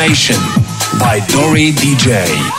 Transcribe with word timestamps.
Nation 0.00 0.36
by 0.98 1.20
Dori 1.28 1.72
DJ. 1.72 2.49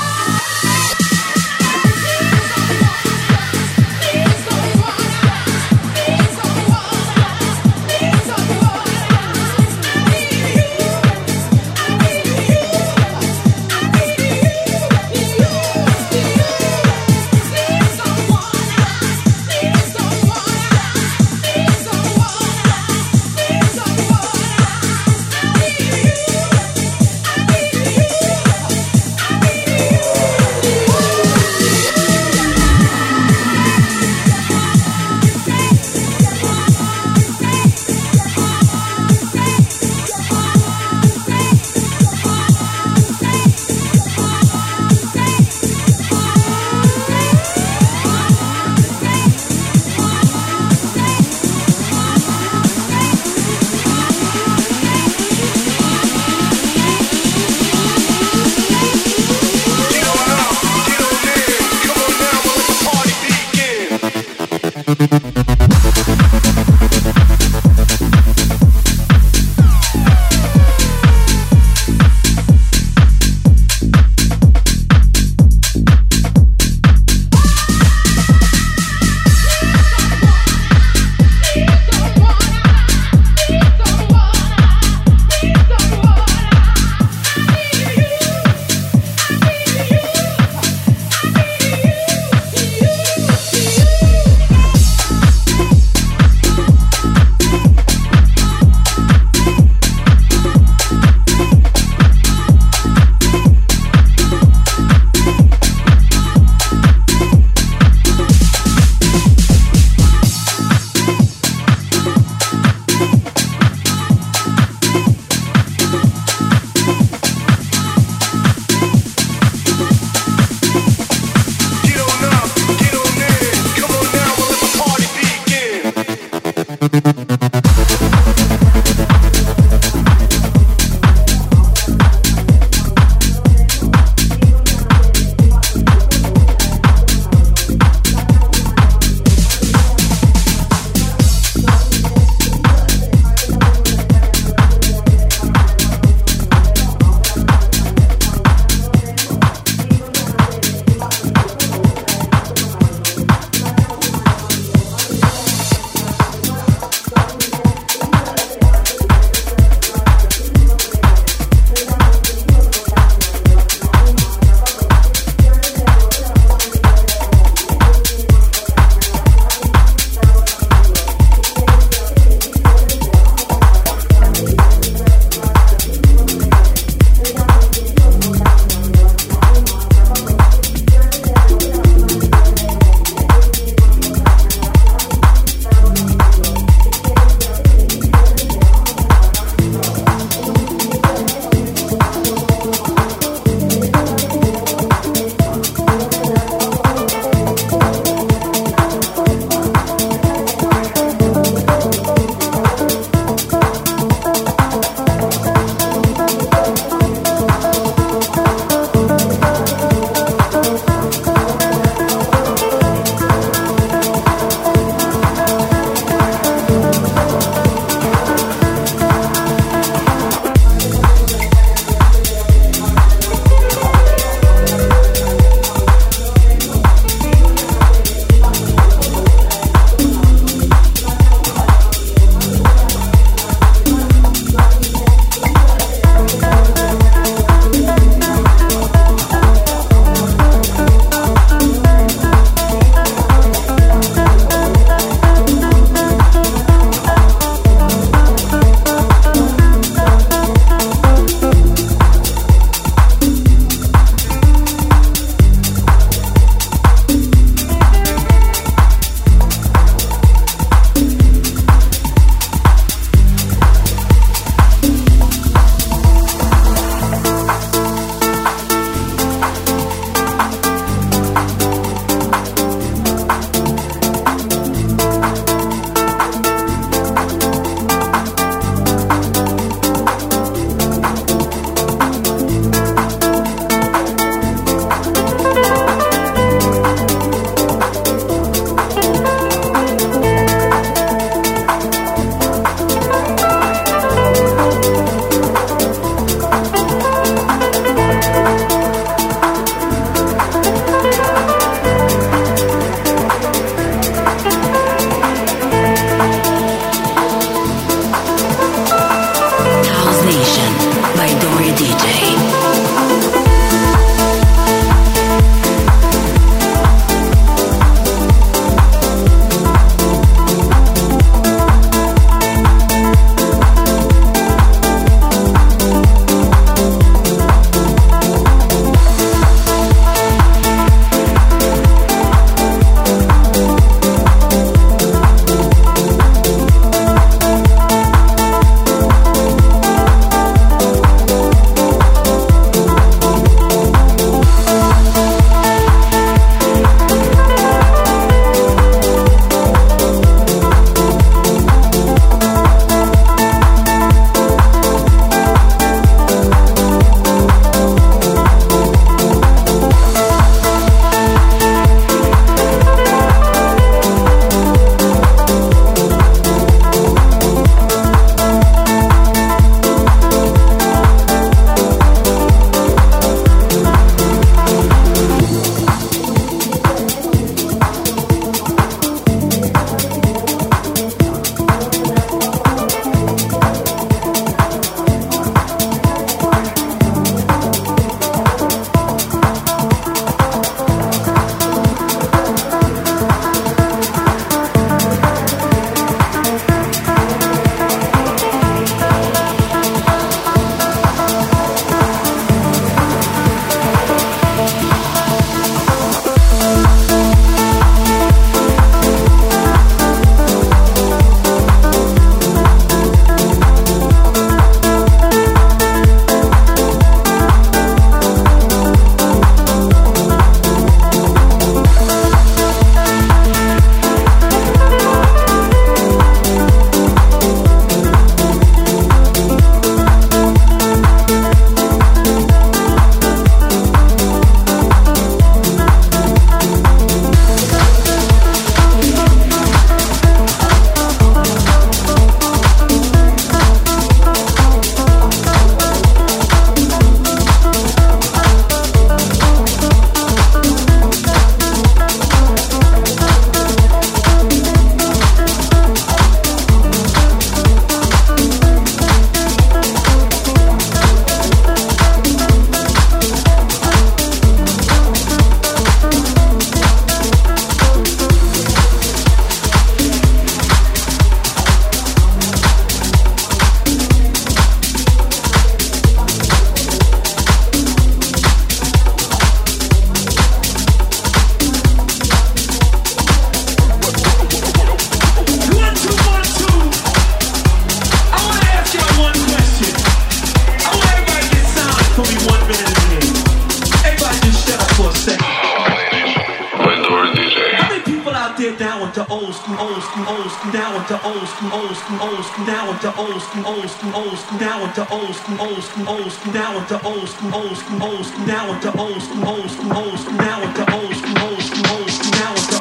down 498.82 499.14
to 499.14 499.28
old 499.28 499.54
school, 499.54 499.78
old 499.78 500.02
school, 500.02 500.28
old 500.28 500.52
school, 500.52 500.72
down 500.72 501.06
to 501.06 501.24
old 501.24 501.48
school, 501.48 501.72
old 501.72 501.96
school, 501.96 502.20
old 502.20 502.44
school, 502.44 502.66
down 502.66 503.00
to 503.00 503.16
old 503.16 503.40
school, 503.40 503.66
old 503.68 503.90
school, 503.90 504.16
old 504.16 504.38
school, 504.40 504.58
down 504.58 504.94
to 504.96 505.14
old 505.14 505.36
school, 505.36 505.62
old 505.62 505.84
school, 505.84 506.10
old 506.10 506.32
school, 506.32 506.52
down 506.52 506.88
to 506.88 507.06
old 507.06 507.28
school, 507.30 507.54
old 507.54 507.78
school, 507.78 508.02
old 508.02 508.26
school, 508.26 508.46
down 508.48 508.82
to 508.82 508.98
old 508.98 509.22
school, 509.22 509.48
old 509.48 509.70
school, 509.70 509.94
old 509.94 510.20
school, 510.20 510.38
down 510.38 510.74
to 510.74 510.94
old 510.96 511.14
school, 511.14 511.38
old 511.46 511.62
school, 511.62 511.86
old 511.92 512.10
school, 512.10 512.32
down 512.32 512.56
to 512.56 512.81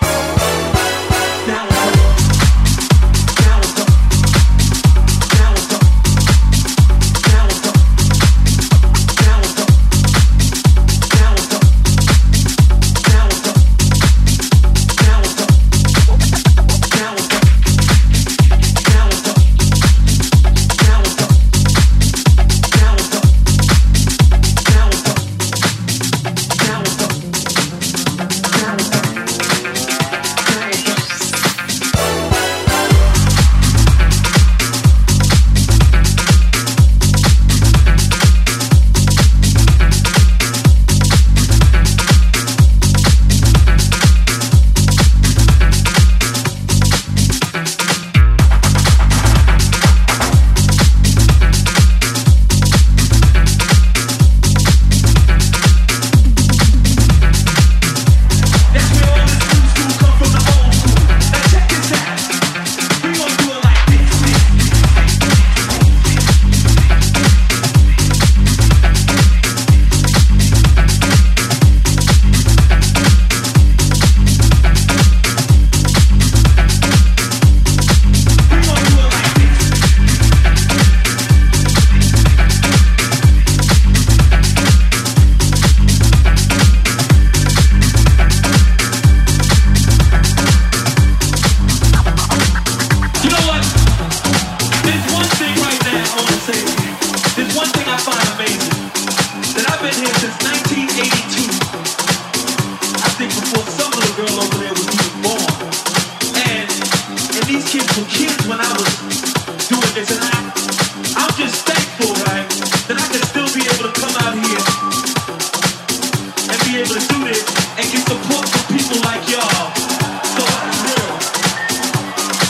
and 116.81 116.89
get 116.89 118.09
support 118.09 118.47
people 118.73 118.97
like 119.05 119.29
y'all. 119.29 119.69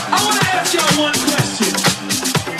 I 0.07 0.23
want 0.23 0.39
to 0.39 0.47
ask 0.55 0.73
y'all 0.73 1.03
one 1.03 1.13
question. 1.27 1.75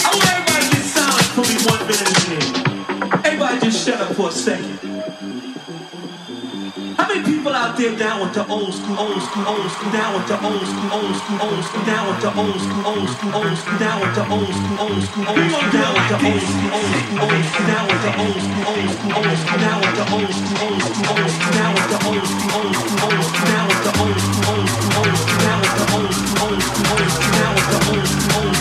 I 0.03 0.11
want 0.11 0.27
everybody 0.35 0.67
to 0.67 0.81
silent 0.83 1.31
for 1.31 1.47
me 1.47 1.55
one 1.71 1.79
minute. 1.87 3.25
Everybody 3.25 3.59
just 3.61 3.85
shut 3.85 4.01
up 4.01 4.13
for 4.15 4.27
a 4.27 4.31
second. 4.31 4.90
Now 7.81 7.97
down 7.97 8.21
with 8.21 8.33
the 8.35 8.45
old 8.45 8.71
school, 8.71 8.99
old 8.99 9.23
school, 9.23 9.47
old 9.47 9.71
school, 9.71 9.91
down 9.91 10.13
with 10.13 10.29
old 10.29 10.67
school, 10.69 10.93
old 10.93 11.15
school, 11.17 11.41
old 11.41 11.65
school, 11.65 11.81
down 11.81 12.05
with 12.13 12.21
old 12.37 12.61
school, 12.61 12.85
old 12.85 13.09
school, 13.09 13.33
old 13.33 13.57
school, 13.57 13.79
down 13.81 13.97
with 14.01 14.21
old 14.21 14.53
school, 14.53 14.77
old 14.85 15.01
school, 15.01 15.25
old 15.25 15.49
school, 15.49 15.71
down 15.73 15.97
with 15.97 16.13
old 16.21 16.45
school, 16.45 16.69
old 16.69 16.93
school, 16.93 17.17
old 17.17 17.41
school, 17.41 17.65
down 17.65 17.89
with 17.89 18.05
old 18.21 18.37
school, 18.37 18.69
old 18.69 18.85
school, 18.93 19.17
old 19.17 19.33
school, 19.41 19.57
down 19.57 19.81
with 19.81 19.97
old 20.13 20.29
school, 20.29 20.61
old 20.61 20.77
school, 20.77 21.09
old 21.09 21.33
school, 21.33 21.57
down 21.57 21.73
with 21.73 22.05
old 22.05 22.21
school, 22.21 22.53
old 22.53 22.77
school, 22.77 23.01
old 23.01 23.25
school, 23.25 23.49
old 23.49 23.73
school, 23.73 23.97
old 24.01 24.19
school, 24.21 24.45
old 24.45 24.69
school, 24.69 24.91
old 24.91 24.91
school, 24.91 24.99
old 25.01 25.41
school, 26.11 26.45
old 26.45 26.61
school, 26.61 26.85
old 26.91 27.09
school, 27.11 27.39
old 27.89 28.07
school. 28.07 28.60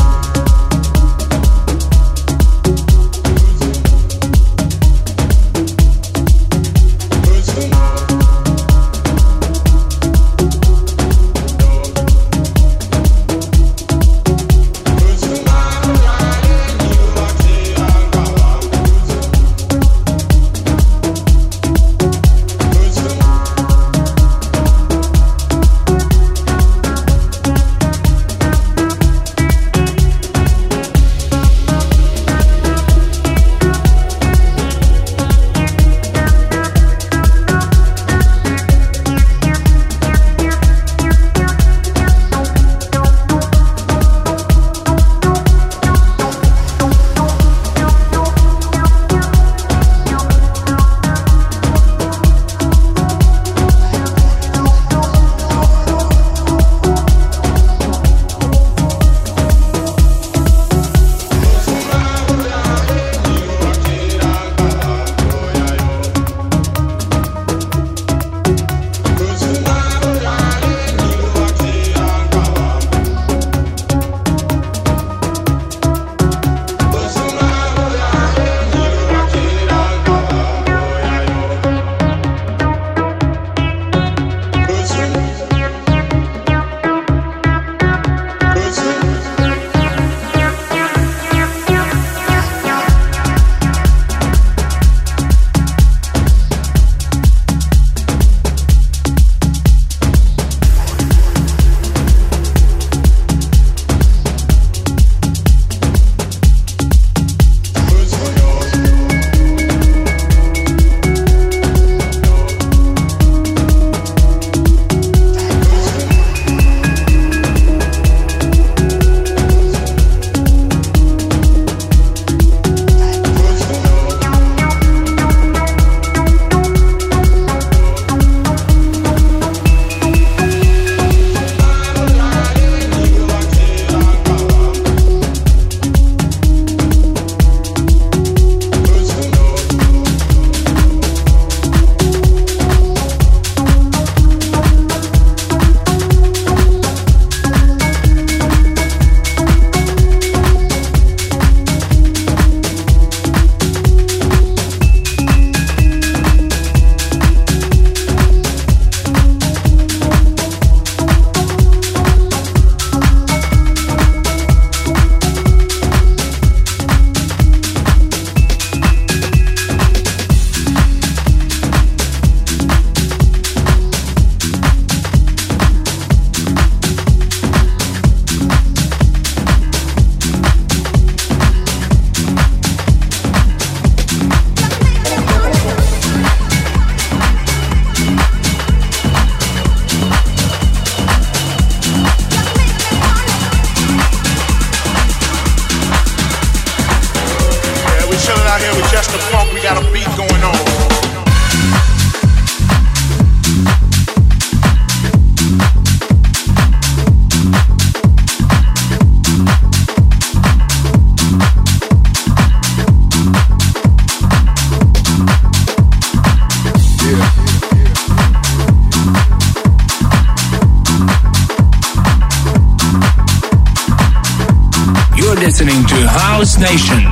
Nation 226.41 227.03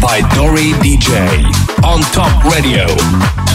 by 0.00 0.20
Dory 0.36 0.70
DJ 0.74 1.44
on 1.82 2.00
Top 2.12 2.44
Radio. 2.44 3.45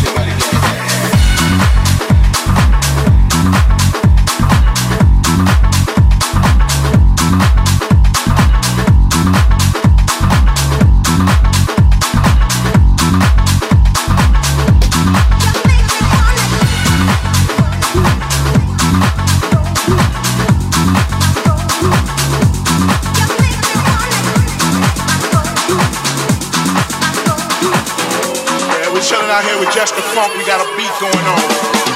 Out 29.14 29.44
here 29.44 29.60
with 29.60 29.72
just 29.74 29.96
the 29.96 30.02
funk. 30.02 30.34
We 30.38 30.46
got 30.46 30.62
a 30.62 30.78
beat 30.78 30.92
going 31.00 31.26
on. 31.28 31.91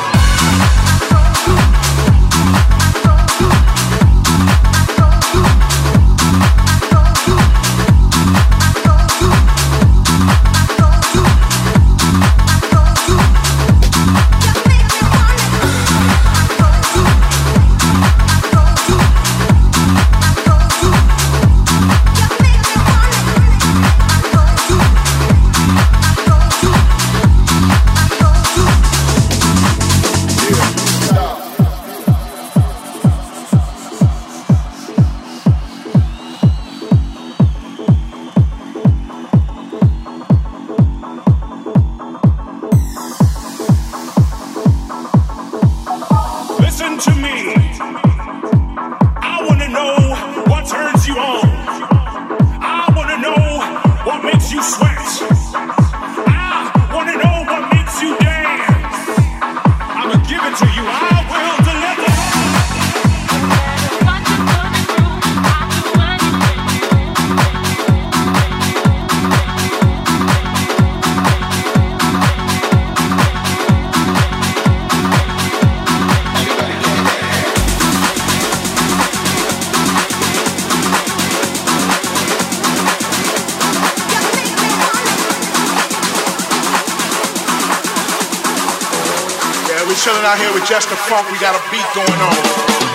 Chilling 90.06 90.24
out 90.24 90.38
here 90.38 90.54
with 90.54 90.64
Just 90.68 90.88
the 90.90 90.96
Funk. 90.96 91.32
We 91.32 91.40
got 91.40 91.56
a 91.56 91.72
beat 91.72 91.88
going 91.96 92.22
on. 92.22 92.95